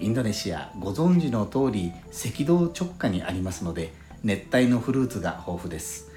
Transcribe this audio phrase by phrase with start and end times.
[0.00, 3.92] インドネシアご存知の通り赤道直下にありますので
[4.24, 6.10] 熱帯のフルーツが豊富です。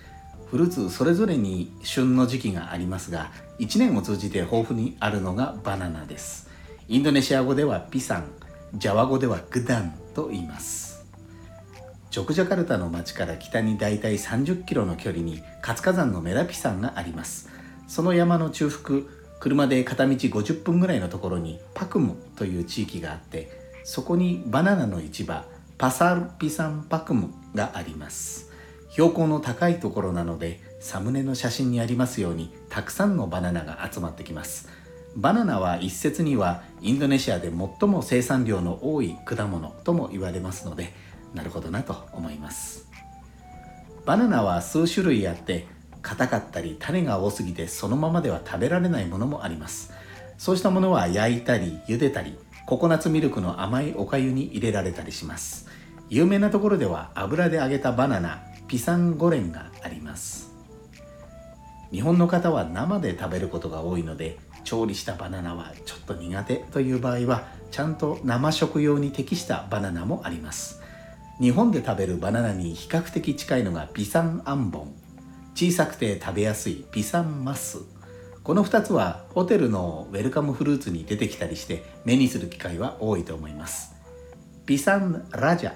[0.50, 6.50] フルーツそれぞれに旬の時期がありますが1年を通じて豊富にあるのがバナナです。
[6.88, 8.32] インドネシア語ではピサン
[8.76, 11.06] ジャワ語ではグダンと言います。
[12.10, 17.50] ジョクジャカルタの町から北にだいたい30キロの距離に活火山のメラピ山があります。
[17.90, 19.02] その山の中腹
[19.40, 25.46] 車で片道50分ぐらいのところにパクムという地域があってそこにバナナの市場
[25.78, 28.50] パサルピサンパクムがあります。
[28.90, 34.70] 標高の高いところなのでサムネの写真にありますようにたくさんのバナナが集まってきます。
[35.16, 40.94] バナナは一説にはインドネシアで最も生産量の多い果物とも言われますので
[41.34, 42.88] なるほどなと思います。
[44.06, 45.68] バナナは数種類あって
[46.02, 49.92] 硬かったり種が多すぎてそのままでは食べられないものもあります。
[50.38, 55.68] そうしたものは焼いたり茹でたりココナッツミルクの甘いおかゆに入れられたりします。
[56.10, 60.54] 有名なところでは油で揚げたバナナピサンゴレンがあります。
[61.92, 70.82] 日本の方は生で食べることが多いので調理したバナナはちょっと苦手という場合はちゃんと生食用に適したバナナもあります。
[71.40, 74.96] 日本で食べるバナナに比較的近いのがピサンアンボン。
[75.56, 77.93] 小さくて食べやすいピサンマス。
[78.44, 83.96] この2つはホテルのウェルカムフルーツに出てきたりして目にする機会は多いと思います。
[84.66, 85.74] ピサンラジャ。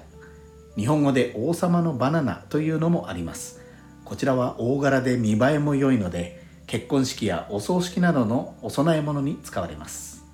[0.76, 3.62] 日本語で王様のバナナというのもあります。
[4.04, 10.26] こちらは大柄で見栄えも良いので結婚式やお葬式などのお供え物に使われます。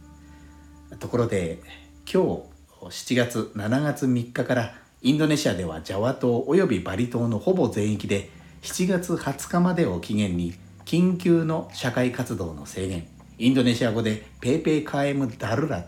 [0.99, 1.61] ところで
[2.12, 8.31] 今日7月7月3日からインドネシアではジャワ島およびバリ島のほぼ全域で
[8.62, 13.06] 7月20日までを期限に緊急の社会活動の制限。
[13.39, 15.87] インドネシア語でペーペーカエムダルラ。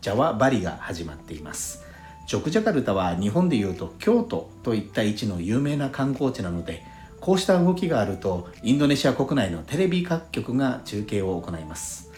[0.00, 1.84] ジャワバリが始まっています。
[2.26, 6.82] ジョクジャカルタは日本でいうと京都といった位置の有名な観光地なので
[7.20, 12.10] こうした動きがあるとインドネシア国内のテレビ各局が中継を行います。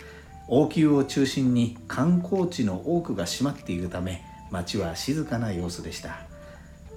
[0.46, 6.20] 王宮を中心に観光地の多くが閉まっているため街は静かな様子でした。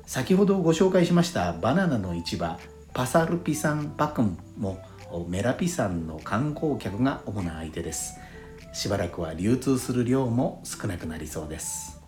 [0.05, 2.59] 先ほどご紹介しましたバナナの市場
[2.94, 4.79] パサルピサンパクンも
[5.22, 8.16] メラピサンの観光客が主な相手です。
[8.74, 12.01] しばらくは流通する量も少なくなりそうです。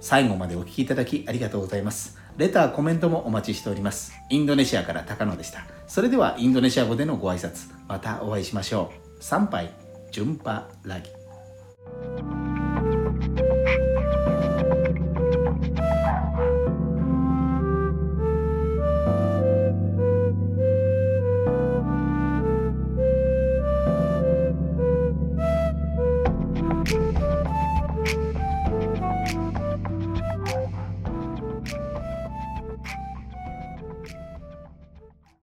[0.00, 2.18] 最後までお聴きいただきありがとうございます。
[2.36, 4.12] レターコメントもお待ちしております。
[4.28, 5.66] インドネシアから高野でした。
[5.86, 9.22] それではインドネシア語でのご挨拶またお会いしましょう。
[9.22, 9.72] 参拝
[10.10, 12.43] 順波ラギ。